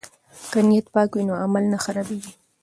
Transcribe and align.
که 0.51 0.59
نیت 0.67 0.85
پاک 0.93 1.09
وي 1.15 1.23
نو 1.29 1.33
عمل 1.43 1.63
نه 1.73 1.77
خرابیږي. 1.83 2.33